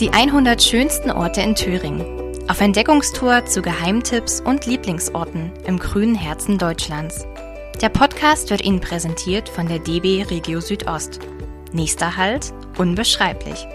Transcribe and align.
Die 0.00 0.08
100 0.14 0.62
schönsten 0.62 1.10
Orte 1.10 1.42
in 1.42 1.54
Thüringen. 1.54 2.02
Auf 2.48 2.62
Entdeckungstour 2.62 3.44
zu 3.44 3.60
Geheimtipps 3.60 4.40
und 4.40 4.64
Lieblingsorten 4.64 5.52
im 5.66 5.78
grünen 5.78 6.14
Herzen 6.14 6.56
Deutschlands. 6.56 7.26
Der 7.82 7.90
Podcast 7.90 8.48
wird 8.48 8.64
Ihnen 8.64 8.80
präsentiert 8.80 9.50
von 9.50 9.68
der 9.68 9.78
DB 9.78 10.22
Regio 10.22 10.62
Südost. 10.62 11.20
Nächster 11.74 12.16
Halt, 12.16 12.54
unbeschreiblich. 12.78 13.66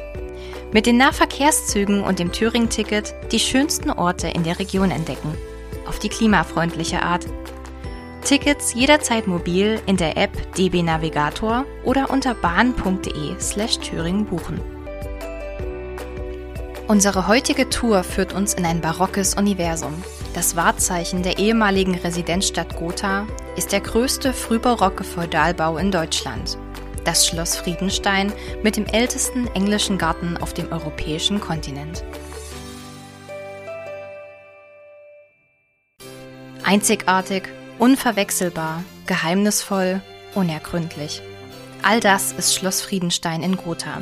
Mit 0.73 0.88
den 0.88 0.98
Nahverkehrszügen 0.98 2.02
und 2.04 2.18
dem 2.18 2.32
Thüringen-Ticket 2.32 3.14
die 3.32 3.39
schönsten 3.39 3.92
Orte 3.92 4.28
in 4.28 4.42
der 4.42 4.57
Region 4.57 4.89
entdecken. 4.89 5.38
Auf 5.88 6.00
die 6.00 6.10
klimafreundliche 6.10 7.04
Art. 7.04 7.28
Tickets 8.23 8.73
jederzeit 8.73 9.28
mobil 9.28 9.80
in 9.86 9.98
der 9.98 10.18
App 10.18 10.32
DB 10.55 10.82
Navigator 10.82 11.66
oder 11.84 12.09
unter 12.09 12.34
bahn.de 12.34 13.39
slash 13.39 13.77
Thüringen 13.77 14.26
buchen. 14.26 14.74
Unsere 16.88 17.27
heutige 17.27 17.67
Tour 17.67 18.03
führt 18.03 18.34
uns 18.34 18.53
in 18.53 18.63
ein 18.63 18.80
barockes 18.80 19.34
Universum. 19.34 20.03
Das 20.35 20.55
Wahrzeichen 20.55 21.23
der 21.23 21.39
ehemaligen 21.39 21.95
Residenzstadt 21.95 22.76
Gotha 22.77 23.26
ist 23.55 23.71
der 23.71 23.81
größte 23.81 24.34
frühbarocke 24.34 25.03
Feudalbau 25.03 25.77
in 25.77 25.91
Deutschland. 25.91 26.59
Das 27.03 27.26
Schloss 27.26 27.57
Friedenstein 27.57 28.31
mit 28.62 28.77
dem 28.77 28.85
ältesten 28.85 29.48
englischen 29.55 29.98
Garten 29.98 30.38
auf 30.38 30.53
dem 30.53 30.71
europäischen 30.71 31.41
Kontinent. 31.41 32.03
Einzigartig, 36.63 37.49
unverwechselbar, 37.79 38.84
geheimnisvoll, 39.07 40.02
unergründlich. 40.35 41.23
All 41.81 41.99
das 41.99 42.31
ist 42.31 42.54
Schloss 42.54 42.81
Friedenstein 42.81 43.41
in 43.41 43.57
Gotha. 43.57 44.01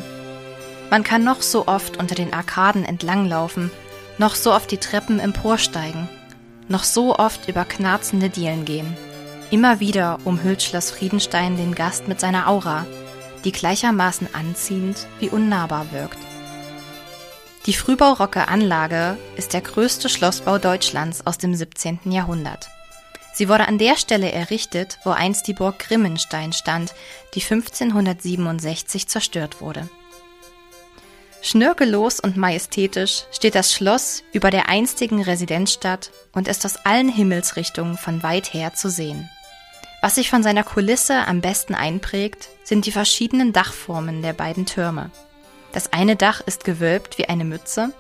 Man 0.94 1.03
kann 1.03 1.23
noch 1.23 1.41
so 1.41 1.66
oft 1.66 1.97
unter 1.97 2.13
den 2.13 2.33
Arkaden 2.33 2.86
entlanglaufen, 2.86 3.72
noch 4.19 4.36
so 4.36 4.53
oft 4.53 4.69
die 4.69 4.77
Treppen 4.77 5.19
emporsteigen, 5.19 6.08
noch 6.67 6.83
so 6.83 7.17
oft 7.17 7.49
über 7.49 7.66
knarzende 7.66 8.30
Dielen 8.30 8.63
gehen. 8.63 8.95
Immer 9.49 9.80
wieder 9.80 10.19
umhüllt 10.23 10.61
Schloss 10.61 10.91
Friedenstein 10.91 11.58
den 11.58 11.73
Gast 11.73 12.08
mit 12.08 12.19
seiner 12.19 12.47
Aura, 12.47 12.86
die 13.44 13.52
gleichermaßen 13.52 14.36
anziehend 14.36 15.08
wie 15.19 15.30
unnahbar 15.30 15.91
wirkt. 15.91 16.19
Die 17.66 17.73
frühbarocke 17.73 18.47
Anlage 18.47 19.17
ist 19.36 19.53
der 19.53 19.61
größte 19.61 20.09
Schlossbau 20.09 20.59
Deutschlands 20.59 21.25
aus 21.25 21.39
dem 21.39 21.55
17. 21.55 22.11
Jahrhundert. 22.11 22.69
Sie 23.33 23.49
wurde 23.49 23.67
an 23.67 23.80
der 23.80 23.97
Stelle 23.97 24.31
errichtet, 24.31 24.99
wo 25.03 25.09
einst 25.09 25.47
die 25.47 25.53
Burg 25.53 25.80
Grimmenstein 25.80 26.53
stand, 26.53 26.94
die 27.33 27.41
1567 27.41 29.08
zerstört 29.08 29.59
wurde. 29.59 29.89
Schnörkellos 31.45 32.22
und 32.22 32.38
majestätisch 32.38 33.25
steht 33.33 33.53
das 33.53 33.73
Schloss 33.73 34.23
über 34.31 34.49
der 34.49 34.69
einstigen 34.69 35.22
Residenzstadt 35.22 36.09
und 36.31 36.47
ist 36.47 36.66
aus 36.66 36.77
allen 36.86 37.09
Himmelsrichtungen 37.09 37.97
von 37.97 38.23
weit 38.23 38.53
her 38.53 38.73
zu 38.73 38.89
sehen. 38.89 39.30
Was 40.02 40.16
sich 40.16 40.30
von 40.30 40.41
seiner 40.41 40.64
Kulisse 40.64 41.27
am 41.27 41.41
besten 41.41 41.75
einprägt, 41.75 42.47
sind 42.64 42.86
die 42.86 42.94
verschiedenen 42.94 43.52
Dachformen 43.52 44.21
der 44.21 44.31
beiden 44.31 44.66
Türme. 44.66 45.11
Das 45.73 45.91
eine 45.91 46.16
Dach 46.16 46.39
ist 46.39 46.64
gewölbt 46.64 47.17
wie 47.17 47.27
eine 47.27 47.44
Mütze, 47.44 47.91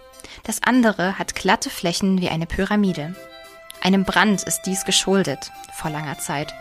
das 0.45 0.63
andere 0.63 1.19
hat 1.19 1.35
glatte 1.35 1.69
Flächen 1.69 2.21
wie 2.21 2.29
eine 2.29 2.45
Pyramide. 2.45 3.13
Einem 3.81 4.05
Brand 4.05 4.43
ist 4.43 4.61
dies 4.61 4.85
geschuldet, 4.85 5.51
vor 5.73 5.91
langer 5.91 6.17
Zeit. 6.17 6.53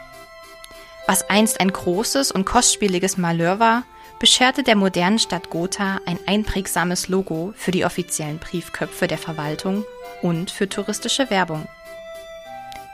Was 1.06 1.30
einst 1.30 1.60
ein 1.60 1.72
großes 1.72 2.32
und 2.32 2.44
kostspieliges 2.44 3.18
Malheur 3.18 3.60
war, 3.60 3.84
bescherte 4.22 4.62
der 4.62 4.76
modernen 4.76 5.18
Stadt 5.18 5.50
Gotha 5.50 6.00
ein 6.06 6.16
einprägsames 6.26 7.08
Logo 7.08 7.52
für 7.56 7.72
die 7.72 7.84
offiziellen 7.84 8.38
Briefköpfe 8.38 9.08
der 9.08 9.18
Verwaltung 9.18 9.84
und 10.22 10.52
für 10.52 10.68
touristische 10.68 11.28
Werbung. 11.28 11.66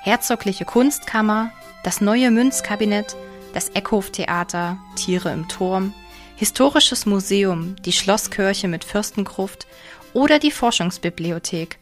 Herzogliche 0.00 0.65
Kunstkammer, 0.65 1.50
das 1.84 2.00
neue 2.00 2.31
Münzkabinett, 2.31 3.15
das 3.53 3.69
Eckhof-Theater, 3.69 4.78
Tiere 4.97 5.31
im 5.31 5.47
Turm, 5.49 5.93
Historisches 6.37 7.05
Museum, 7.05 7.77
die 7.84 7.93
Schlosskirche 7.93 8.67
mit 8.67 8.84
Fürstengruft 8.84 9.67
oder 10.15 10.38
die 10.38 10.50
Forschungsbibliothek. 10.50 11.78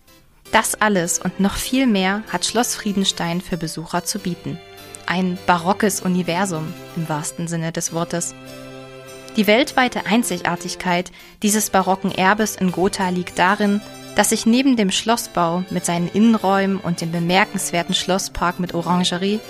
Das 0.51 0.75
alles 0.75 1.21
und 1.21 1.39
noch 1.39 1.55
viel 1.55 1.87
mehr 1.87 2.25
hat 2.33 2.47
Schloss 2.47 2.75
Friedenstein 2.75 3.41
für 3.41 3.56
Besucher 3.56 4.05
zu 4.05 4.19
bieten. 4.19 4.59
Ein 5.06 5.39
barockes 5.47 6.01
Universum 6.01 6.75
im 6.97 7.09
wahrsten 7.09 7.47
Sinne 7.47 7.71
des 7.71 7.93
Wortes. 7.93 8.35
Die 9.37 9.47
weltweite 9.47 10.07
Einzigartigkeit 10.07 11.13
dieses 11.43 11.69
barocken 11.69 12.11
Erbes 12.11 12.57
in 12.57 12.73
Gotha 12.73 13.11
liegt 13.11 13.39
darin, 13.39 13.83
dass 14.15 14.31
sich 14.31 14.47
neben 14.47 14.77
dem 14.77 14.91
Schlossbau 14.91 15.63
mit 15.69 15.85
seinen 15.85 16.09
Innenräumen 16.09 16.79
und 16.79 17.03
dem 17.03 17.13
bemerkenswerten 17.13 17.95
Schlosspark 17.95 18.59
mit 18.61 18.73
Orangerie 18.73 19.41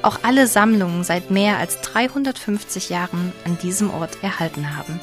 auch 0.00 0.20
alle 0.22 0.46
Sammlungen 0.46 1.04
seit 1.04 1.30
mehr 1.30 1.58
als 1.58 1.82
350 1.82 2.88
Jahren 2.88 3.32
an 3.44 3.58
diesem 3.58 3.90
Ort 3.90 4.22
erhalten 4.22 4.76
haben. 4.76 4.98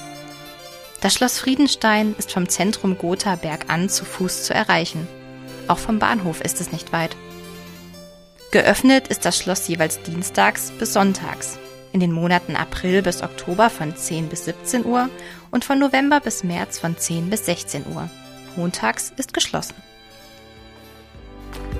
Das 1.01 1.13
Schloss 1.13 1.39
Friedenstein 1.39 2.15
ist 2.17 2.31
vom 2.31 2.49
Zentrum 2.49 2.97
Gotha 2.97 3.35
bergan 3.35 3.89
zu 3.89 4.05
Fuß 4.05 4.43
zu 4.43 4.55
erreichen. 4.55 5.07
Auch 5.67 5.79
vom 5.79 5.99
Bahnhof 5.99 6.41
ist 6.41 6.61
es 6.61 6.71
nicht 6.71 6.91
weit. 6.91 7.15
Geöffnet 8.51 9.07
ist 9.07 9.23
das 9.23 9.37
Schloss 9.37 9.67
jeweils 9.67 10.01
dienstags 10.01 10.71
bis 10.71 10.93
sonntags 10.93 11.59
in 11.93 11.99
den 11.99 12.11
Monaten 12.11 12.55
April 12.55 13.01
bis 13.01 13.21
Oktober 13.21 13.69
von 13.69 13.95
10 13.95 14.27
bis 14.27 14.45
17 14.45 14.85
Uhr 14.85 15.09
und 15.51 15.65
von 15.65 15.79
November 15.79 16.19
bis 16.19 16.43
März 16.43 16.79
von 16.79 16.97
10 16.97 17.29
bis 17.29 17.45
16 17.45 17.85
Uhr. 17.93 18.09
Montags 18.55 19.13
ist 19.17 19.33
geschlossen. 19.33 19.75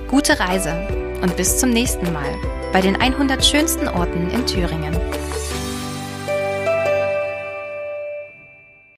Gute 0.08 0.38
Reise 0.38 0.88
und 1.22 1.36
bis 1.36 1.58
zum 1.58 1.70
nächsten 1.70 2.12
Mal 2.12 2.34
bei 2.72 2.80
den 2.80 3.00
100 3.00 3.44
schönsten 3.44 3.88
Orten 3.88 4.30
in 4.30 4.46
Thüringen. 4.46 4.96